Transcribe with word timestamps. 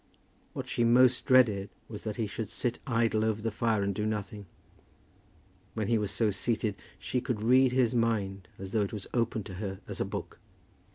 What 0.53 0.67
she 0.67 0.83
most 0.83 1.27
dreaded 1.27 1.69
was 1.87 2.05
that 2.05 2.15
he 2.15 2.25
should 2.25 2.49
sit 2.49 2.79
idle 2.87 3.23
over 3.23 3.39
the 3.39 3.51
fire 3.51 3.83
and 3.83 3.93
do 3.93 4.03
nothing. 4.03 4.47
When 5.75 5.89
he 5.89 5.99
was 5.99 6.09
so 6.09 6.31
seated 6.31 6.75
she 6.97 7.21
could 7.21 7.43
read 7.43 7.71
his 7.71 7.93
mind, 7.93 8.47
as 8.57 8.71
though 8.71 8.81
it 8.81 8.93
was 8.93 9.05
open 9.13 9.43
to 9.43 9.53
her 9.61 9.79
as 9.87 10.01
a 10.01 10.05
book. 10.05 10.39